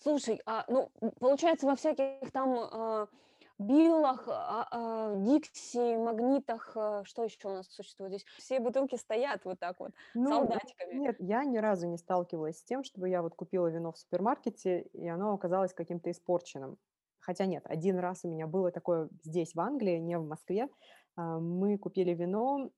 [0.00, 3.08] Слушай, а, ну, получается, во всяких там
[3.58, 8.24] а, Биллах, а, а, Дикси, Магнитах, а, что еще у нас существует здесь?
[8.36, 10.92] Все бутылки стоят вот так вот, Ну, солдатиками.
[10.92, 14.82] нет, я ни разу не сталкивалась с тем, чтобы я вот купила вино в супермаркете,
[14.82, 16.78] и оно оказалось каким-то испорченным.
[17.20, 20.68] Хотя нет, один раз у меня было такое здесь, в Англии, не в Москве.
[21.16, 22.70] А, Мы купили вино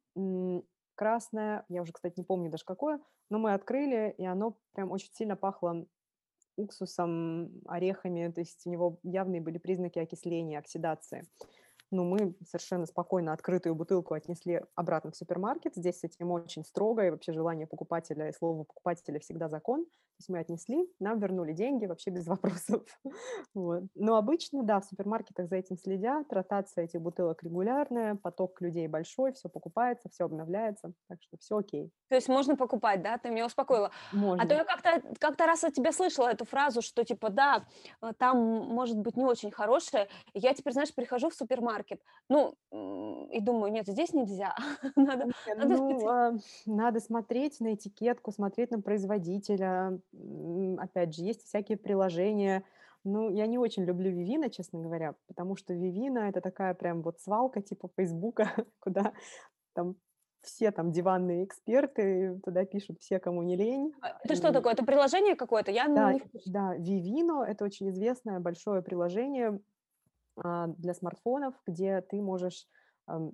[0.94, 5.10] красное, я уже, кстати, не помню даже какое, но мы открыли, и оно прям очень
[5.12, 5.86] сильно пахло
[6.60, 11.24] уксусом, орехами, то есть у него явные были признаки окисления, оксидации.
[11.90, 15.74] Ну, мы совершенно спокойно открытую бутылку отнесли обратно в супермаркет.
[15.74, 19.86] Здесь с этим очень строго, и вообще желание покупателя и слово покупателя всегда закон.
[20.20, 22.83] То есть мы отнесли, нам вернули деньги вообще без вопросов.
[23.54, 23.85] Вот.
[23.94, 29.33] Но обычно, да, в супермаркетах за этим следят, ротация этих бутылок регулярная, поток людей большой,
[29.33, 31.90] все покупается, все обновляется, так что все окей.
[32.09, 33.18] То есть можно покупать, да?
[33.18, 33.90] Ты меня успокоила.
[34.12, 34.42] Можно.
[34.42, 37.64] А то я как-то как раз от тебя слышала эту фразу, что типа да,
[38.02, 40.09] э, там может быть не очень хорошее.
[40.35, 42.56] Я теперь, знаешь, прихожу в супермаркет, ну
[43.30, 44.54] и думаю, нет, здесь нельзя.
[44.96, 46.33] Надо, надо Ну, а,
[46.66, 49.98] надо смотреть на этикетку, смотреть на производителя.
[50.12, 52.64] Опять же, есть всякие приложения.
[53.04, 57.20] Ну, я не очень люблю Вивина, честно говоря, потому что Вивина– это такая прям вот
[57.20, 59.12] свалка типа Фейсбука, куда
[59.72, 59.96] там
[60.42, 63.92] все там диванные эксперты, туда пишут все, кому не лень.
[64.00, 64.72] А Это что такое?
[64.72, 65.70] Это приложение какое-то?
[65.70, 69.60] Я Да, не да, Vivino– это очень известное большое приложение
[70.36, 72.66] а, для смартфонов, где ты можешь,
[73.06, 73.32] то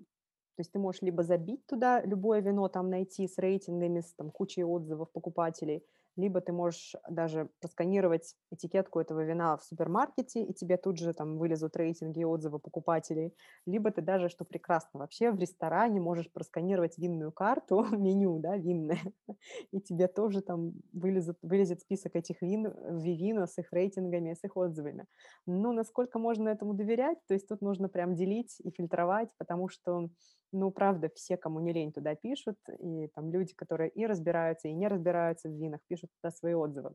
[0.59, 4.65] есть ты можешь либо забить туда любое вино, там найти с рейтингами, с там, кучей
[4.65, 5.85] отзывов покупателей,
[6.17, 11.39] либо ты можешь даже просканировать этикетку этого вина в супермаркете, и тебе тут же там
[11.39, 13.35] вылезут рейтинги и отзывы покупателей,
[13.67, 19.01] либо ты даже, что прекрасно, вообще в ресторане можешь просканировать винную карту, меню, да, винное,
[19.73, 24.45] и тебе тоже там вылезет, вылезет список этих вин в Vivino с их рейтингами, с
[24.45, 25.07] их отзывами.
[25.47, 30.09] Ну, насколько можно этому доверять, то есть тут нужно прям делить и фильтровать, потому что,
[30.53, 34.75] ну, правда, все, кому не лень, туда пишут, и там люди, которые и разбираются, и
[34.75, 36.93] не разбираются в винах, пишут туда свои отзывы.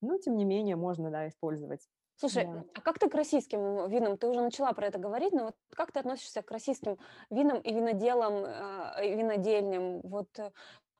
[0.00, 1.88] Но, тем не менее, можно, да, использовать.
[2.18, 2.64] Слушай, Да.
[2.74, 4.16] а как ты к российским винам?
[4.16, 6.98] Ты уже начала про это говорить, но вот как ты относишься к российским
[7.30, 10.00] винам и виноделам, э, винодельням?
[10.00, 10.50] Вот э,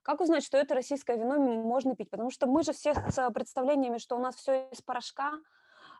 [0.03, 2.11] как узнать, что это российское вино можно пить?
[2.11, 5.33] Потому что мы же все с представлениями, что у нас все из порошка.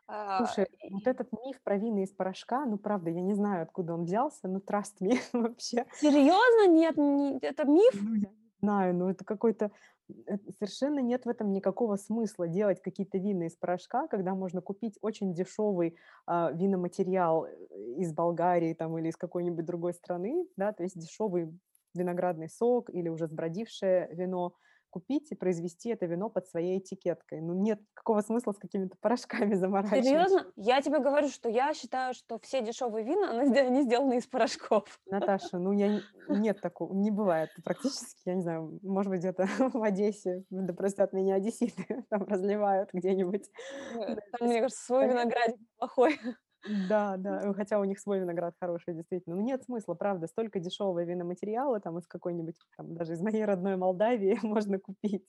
[0.07, 3.95] э, Слушай, вот этот миф про вина из порошка, ну, правда, я не знаю, откуда
[3.95, 5.87] он взялся, но trust me, вообще.
[5.95, 6.67] Серьезно?
[6.67, 7.93] Нет, не- это миф?
[7.99, 8.29] Ну, я
[8.61, 9.71] знаю, ну, это какой-то...
[10.09, 14.97] э, Совершенно нет в этом никакого смысла делать какие-то вина из порошка, когда можно купить
[15.01, 17.49] очень дешевый а, виноматериал э,
[17.97, 21.53] из Болгарии там, или из какой-нибудь другой страны, да, то есть дешевый
[21.93, 24.53] виноградный сок или уже сбродившее вино,
[24.97, 27.41] купить и произвести это вино под своей этикеткой.
[27.41, 30.03] Ну, нет какого смысла с какими-то порошками заморачиваться.
[30.03, 30.51] Серьезно?
[30.55, 34.25] Я тебе говорю, что я считаю, что все дешевые вина, они сде- они сделаны из
[34.25, 34.99] порошков.
[35.05, 39.45] Наташа, ну я не- нет такого, не бывает практически, я не знаю, может быть где-то
[39.73, 43.49] в Одессе, да простят меня одесситы, там разливают где-нибудь.
[43.93, 46.19] Э, Там, мне кажется, свой виноградик плохой.
[46.67, 49.35] Да, да, хотя у них свой виноград хороший, действительно.
[49.35, 53.77] Ну нет смысла, правда, столько дешевого виноматериала там из какой-нибудь, там, даже из моей родной
[53.77, 55.25] Молдавии можно купить.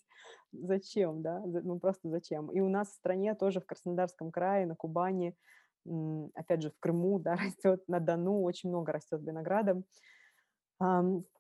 [0.52, 1.40] Зачем, да?
[1.44, 2.50] Ну просто зачем?
[2.50, 5.34] И у нас в стране тоже в Краснодарском крае, на Кубани,
[6.34, 9.82] опять же в Крыму, да, растет, на Дону очень много растет винограда.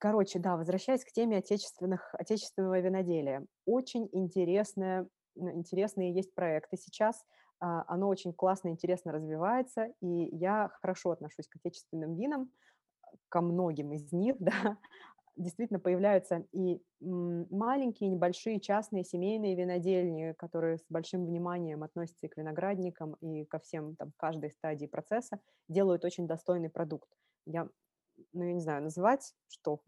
[0.00, 3.46] Короче, да, возвращаясь к теме отечественных, отечественного виноделия.
[3.66, 7.24] Очень интересная интересные есть проекты сейчас.
[7.60, 12.50] А, оно очень классно, интересно развивается, и я хорошо отношусь к отечественным винам,
[13.28, 14.78] ко многим из них, да,
[15.36, 22.36] действительно появляются и маленькие, небольшие частные семейные винодельни, которые с большим вниманием относятся и к
[22.36, 27.08] виноградникам, и ко всем, там, каждой стадии процесса, делают очень достойный продукт.
[27.46, 27.68] Я,
[28.32, 29.80] ну, я не знаю, называть что?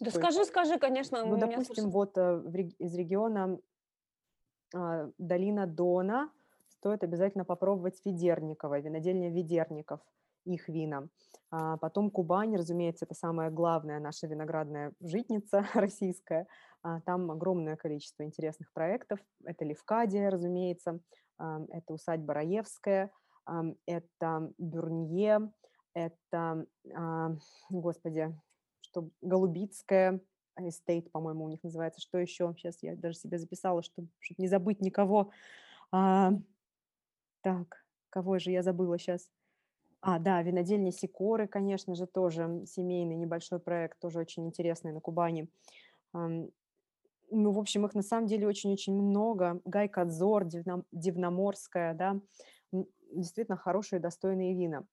[0.00, 0.48] Да скажи, это?
[0.48, 1.24] скажи, конечно.
[1.24, 1.92] Ну, допустим, слушают.
[1.92, 3.58] вот э, из региона
[4.74, 6.30] э, долина Дона
[6.84, 10.00] стоит обязательно попробовать Ведерникова, винодельня Ведерников,
[10.44, 11.08] их вина.
[11.50, 16.46] А потом Кубань, разумеется, это самая главная наша виноградная житница российская.
[16.82, 19.18] А там огромное количество интересных проектов.
[19.44, 21.00] Это Левкадия, разумеется,
[21.38, 23.10] а, это усадьба Раевская,
[23.46, 25.50] а, это Бюрнье,
[25.94, 26.66] это,
[27.70, 28.36] господи,
[28.82, 30.20] что Голубицкое
[30.58, 32.02] Estate, по-моему, у них называется.
[32.02, 32.52] Что еще?
[32.58, 35.30] Сейчас я даже себе записала, чтобы, чтобы не забыть никого.
[37.44, 39.30] Так, кого же я забыла сейчас?
[40.00, 45.50] А, да, винодельня Сикоры, конечно же, тоже семейный небольшой проект, тоже очень интересный на Кубани.
[46.14, 49.60] Ну, в общем, их на самом деле очень-очень много.
[49.66, 50.46] Гай-Кодзор,
[50.90, 52.18] Дивноморское, да,
[53.12, 54.86] действительно хорошие, достойные вина.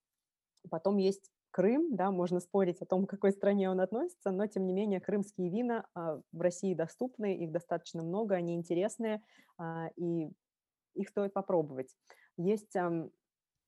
[0.69, 4.65] Потом есть Крым, да, можно спорить о том, к какой стране он относится, но, тем
[4.65, 9.21] не менее, крымские вина а, в России доступны, их достаточно много, они интересные,
[9.57, 10.29] а, и
[10.95, 11.93] их стоит попробовать.
[12.37, 12.75] Есть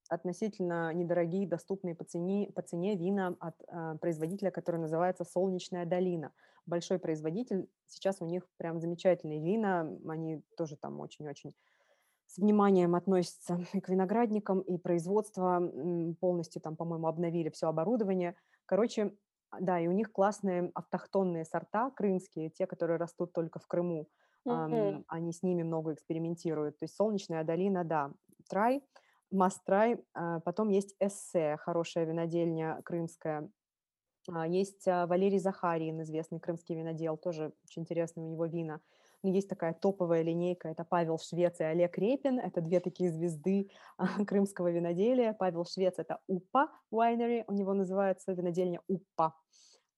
[0.10, 6.34] относительно недорогие, доступные по цене, по цене вина от э, производителя, который называется «Солнечная долина».
[6.66, 11.54] Большой производитель, сейчас у них прям замечательные вина, они тоже там очень-очень
[12.28, 15.62] с вниманием относятся и к виноградникам, и производство
[16.20, 18.36] полностью там, по-моему, обновили все оборудование.
[18.66, 19.16] Короче,
[19.60, 24.10] да, и у них классные автохтонные сорта крымские, те, которые растут только в Крыму.
[24.46, 25.06] Mm-hmm.
[25.08, 26.78] Они с ними много экспериментируют.
[26.80, 28.12] То есть солнечная долина, да,
[28.48, 28.84] трай–
[29.34, 33.50] Мастрай, а, потом есть Эссе, хорошая винодельня крымская.
[34.32, 38.80] А, есть а, Валерий Захарин, известный крымский винодел, тоже очень интересные у него вина.
[39.24, 43.72] Но есть такая топовая линейка, это Павел Швец и Олег Репин, это две такие звезды
[44.28, 45.34] крымского виноделия.
[45.34, 49.34] Павел Швец– это Упа Winery, у него называется винодельня Упа.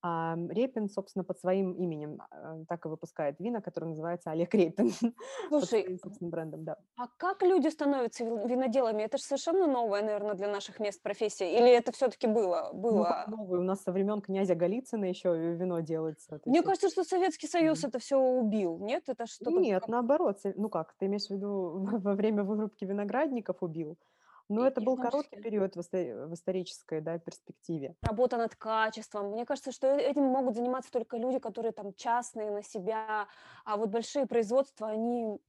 [0.02, 4.92] А Репин, собственно, под своим именем а, так и выпускает вина, которое называется Олег Репин.
[5.48, 6.76] Слушай, под собственным брендом, да.
[6.96, 9.02] А как люди становятся виноделами?
[9.02, 11.56] Это же совершенно новое, наверное, для наших мест профессия.
[11.56, 12.70] Или это все-таки было?
[12.72, 13.24] Было?
[13.26, 13.60] Ну, новое.
[13.60, 16.40] У нас со времен князя Голицына еще вино делается.
[16.44, 16.66] Мне есть...
[16.66, 17.88] кажется, что Советский Союз mm-hmm.
[17.88, 18.78] это все убил.
[18.78, 19.04] Нет?
[19.08, 19.58] Это что-то...
[19.58, 20.38] Нет, наоборот.
[20.56, 23.96] Ну как, ты имеешь в виду во время вырубки виноградников убил?
[24.48, 27.96] Но это был короткий период в, в исторической да, перспективе.
[28.02, 29.32] Работа над качеством.
[29.32, 33.26] Мне кажется, что э, этим могут заниматься только люди, которые там частные на себя,
[33.64, 35.40] а вот большие производства, они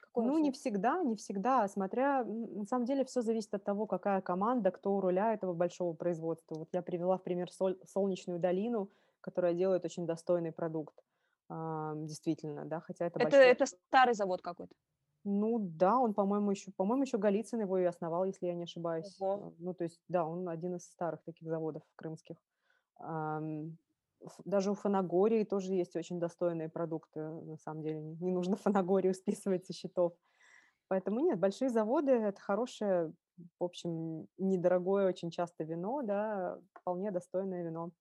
[0.00, 4.20] Какой ну, не всегда, не всегда, смотря, на самом деле, все зависит от того, какая
[4.20, 6.54] команда, кто у руля этого большого производства.
[6.54, 8.90] Вот я привела в пример соль, Солнечную долину,
[9.20, 10.94] которая делает очень достойный продукт,
[11.48, 13.46] действительно, да, хотя это, это большой...
[13.46, 14.74] Это старый завод какой-то?
[15.24, 19.16] Ну да, он, по-моему, еще, по-моему, еще Голицын его и основал, если я не ошибаюсь.
[19.20, 19.34] Ого.
[19.34, 22.36] А, ну, то есть, да, он один из старых таких заводов крымских.
[24.44, 28.00] Даже у Фанагории тоже есть очень достойные продукты, на самом деле.
[28.00, 30.12] Не нужно Фанагорию списывать со счетов.
[30.88, 33.12] Поэтому нет, большие заводы– это хорошее,
[33.58, 37.92] в общем, недорогое очень часто вино, да, вполне достойное вино.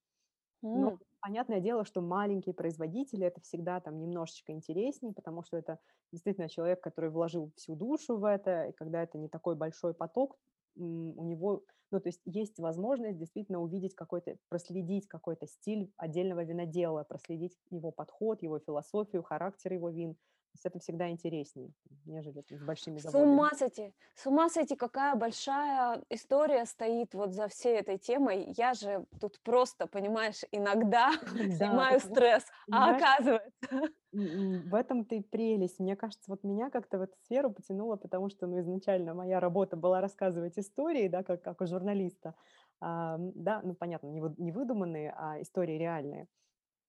[0.62, 5.80] Но понятное дело, что маленькие производители это всегда там немножечко интереснее, потому что это
[6.12, 10.38] действительно человек, который вложил всю душу в это, и когда это не такой большой поток,
[10.76, 17.04] у него, ну, то есть есть возможность действительно увидеть какой-то, проследить какой-то стиль отдельного винодела,
[17.04, 20.18] проследить его подход, его философию, характер его вин.
[20.52, 21.72] То есть это всегда интереснее,
[22.06, 23.24] нежели с большими заводами.
[23.24, 28.54] С ума сойти, с ума сойти, какая большая история стоит вот за всей этой темой.
[28.58, 33.94] Я же тут просто, понимаешь, иногда снимаю стресс, а оказывается...
[34.12, 35.80] В этом-то и прелесть.
[35.80, 39.78] Мне кажется, вот меня как-то в эту сферу потянуло, потому что, ну, изначально моя работа
[39.78, 42.36] была рассказывать истории, да, как, как у журналиста.
[42.82, 46.28] А, да, ну, понятно, не, не выдуманные, а истории реальные.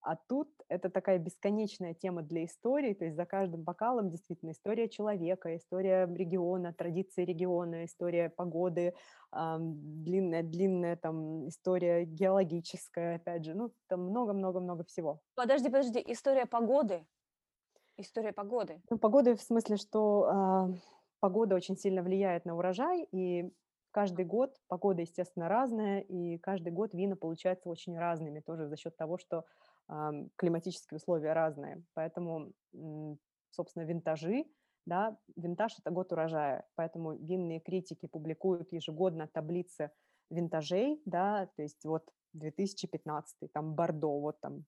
[0.02, 4.88] А тут это такая бесконечная тема для истории, то есть за каждым бокалом действительно история
[4.88, 8.94] человека, история региона, традиции региона, история погоды,
[9.32, 15.20] длинная-длинная там история геологическая, опять же, ну там много-много-много всего.
[15.36, 17.06] Подожди, подожди, история погоды?
[17.96, 18.82] История погоды?
[18.90, 20.74] Ну, погоды в смысле, что э,
[21.20, 23.52] погода очень сильно влияет на урожай, и
[23.92, 28.96] каждый год погода, естественно, разная, и каждый год вина получаются очень разными тоже за счет
[28.96, 29.44] того, что
[30.36, 31.84] климатические условия разные.
[31.94, 32.52] Поэтому,
[33.50, 34.46] собственно, винтажи
[34.86, 39.90] да, винтаж– это год урожая, поэтому винные критики публикуют ежегодно таблицы
[40.30, 44.64] винтажей, да, то есть вот 2015, там Бордо, вот там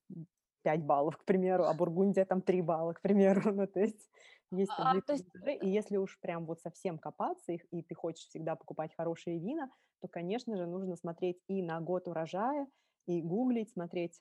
[0.62, 4.08] 5 баллов, к примеру, а Бургундия там 3 балла, к примеру, ну, то есть
[4.52, 7.82] есть А, таблицы то есть, винтажей, и если уж прям вот совсем копаться их, и
[7.82, 9.70] ты хочешь всегда покупать хорошие вина,
[10.00, 12.68] то, конечно же, нужно смотреть и на год урожая,
[13.06, 14.20] и гуглить, смотреть,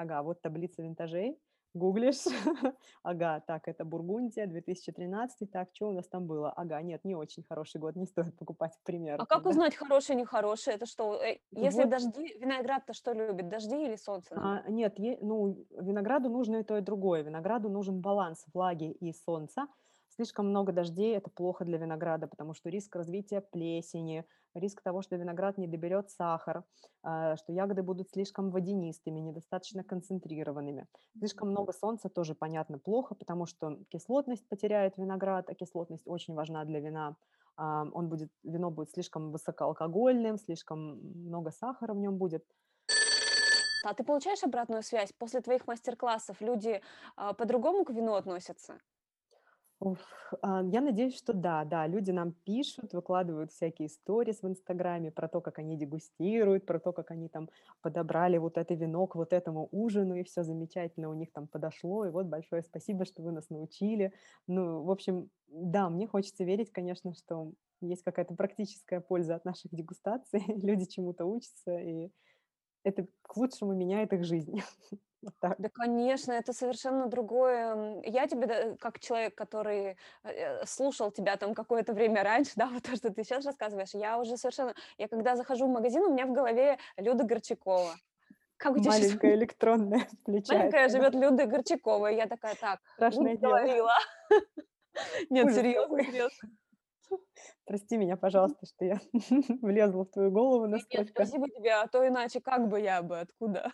[0.00, 1.38] ага, вот таблица винтажей,
[1.74, 2.24] гуглишь,
[3.02, 6.50] ага, так, это Бургундия, 2013, так, что у нас там было?
[6.52, 9.22] Ага, нет, не очень хороший год, не стоит покупать, к примеру.
[9.22, 10.74] а как узнать хороший, нехороший?
[10.74, 11.90] Это что, э, если Вот.
[11.90, 14.36] дожди, виноград-то что любит, дожди или солнце?
[14.36, 17.22] А, нет, е- ну, винограду нужно и то, и другое.
[17.22, 19.66] Винограду нужен баланс влаги и солнца.
[20.20, 25.16] Слишком много дождей– это плохо для винограда, потому что риск развития плесени, риск того, что
[25.16, 26.64] виноград не доберет сахар,
[27.02, 30.86] а, что ягоды будут слишком водянистыми, недостаточно концентрированными.
[31.18, 36.66] Слишком много солнца тоже, понятно, плохо, потому что кислотность потеряет виноград, а кислотность очень важна
[36.66, 37.16] для вина.
[37.56, 40.98] А, Он будет, вино будет слишком высокоалкогольным, слишком
[41.28, 42.44] много сахара в нем будет.
[43.86, 45.14] А ты получаешь обратную связь?
[45.14, 46.82] После твоих мастер-классов люди
[47.16, 48.78] а, по-другому к вину относятся?
[49.82, 55.10] Уф, а, я надеюсь, что да, да, люди нам пишут, выкладывают всякие истории в Инстаграме
[55.10, 57.48] про то, как они дегустируют, про то, как они там
[57.80, 62.04] подобрали вот это вино к вот этому ужину, и все замечательно у них там подошло,
[62.04, 64.12] и вот большое спасибо, что вы нас научили.
[64.46, 69.72] Ну, в общем, да, мне хочется верить, конечно, что есть какая-то практическая польза от наших
[69.74, 72.10] дегустаций, люди чему-то учатся, и
[72.84, 74.62] это к лучшему меняет их жизнь.
[75.22, 75.56] Вот так.
[75.58, 78.00] Да, конечно, это совершенно другое.
[78.06, 82.96] Я тебе, как человек, который э, слушал тебя там какое-то время раньше, да, вот то,
[82.96, 84.74] что ты сейчас рассказываешь, я уже совершенно...
[84.96, 87.96] Я когда захожу в магазин, у меня в голове Люда Горчакова.
[88.56, 90.88] Как тебя сейчас Маленькая электронная маленькая включается, да.
[90.88, 93.58] живет Люда Горчакова, и я такая, так, Страшное Люда дело.
[93.58, 93.94] говорила.
[95.28, 96.48] Нет, серьезно, серьезно.
[97.64, 99.00] Прости меня, пожалуйста, что я
[99.62, 101.24] влезла в твою голову Нет, настолько.
[101.24, 103.72] спасибо тебе, а то иначе как бы я бы, откуда?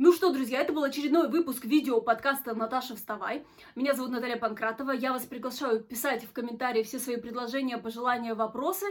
[0.00, 3.44] Ну что, друзья, это был очередной выпуск видео подкаста «Наташа, вставай».
[3.74, 4.92] Меня зовут Наталья Панкратова.
[4.92, 8.86] Я вас приглашаю писать в комментарии все свои предложения, пожелания, вопросы,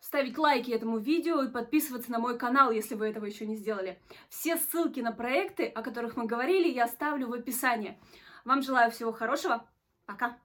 [0.00, 4.02] ставить лайки этому видео и подписываться на мой канал, если вы этого еще не сделали.
[4.28, 7.96] Все ссылки на проекты, о которых мы говорили, я оставлю в описании.
[8.44, 9.64] Вам желаю всего хорошего.
[10.04, 10.36] Пока!